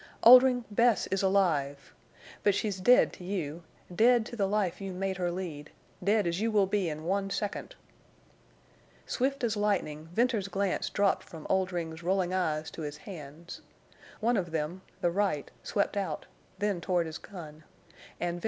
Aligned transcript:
"Oldring, 0.23 0.65
Bess 0.71 1.05
is 1.11 1.21
alive! 1.21 1.93
But 2.41 2.55
she's 2.55 2.79
dead 2.79 3.13
to 3.13 3.23
you—dead 3.23 4.25
to 4.25 4.35
the 4.35 4.47
life 4.47 4.81
you 4.81 4.93
made 4.93 5.17
her 5.17 5.29
lead—dead 5.29 6.25
as 6.25 6.41
you 6.41 6.49
will 6.51 6.65
be 6.65 6.89
in 6.89 7.03
one 7.03 7.29
second!" 7.29 7.75
Swift 9.05 9.43
as 9.43 9.55
lightning 9.55 10.09
Venters's 10.11 10.47
glance 10.47 10.89
dropped 10.89 11.21
from 11.29 11.45
Oldring's 11.51 12.01
rolling 12.01 12.33
eyes 12.33 12.71
to 12.71 12.81
his 12.81 12.97
hands. 12.97 13.61
One 14.21 14.37
of 14.37 14.49
them, 14.49 14.81
the 15.01 15.11
right, 15.11 15.51
swept 15.61 15.95
out, 15.95 16.25
then 16.57 16.81
toward 16.81 17.05
his 17.05 17.19
gun—and 17.19 17.61
Venters 17.61 17.61
shot 17.61 17.61
him 17.61 17.99
through 17.99 18.19
the 18.19 18.25
heart. 18.25 18.39